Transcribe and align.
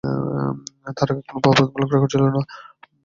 তার 0.97 1.07
আগে 1.11 1.21
কোনো 1.27 1.37
অপরাধমূলক 1.43 1.89
রেকর্ড 1.91 2.11
ছিল 2.13 2.21
না। 2.25 2.41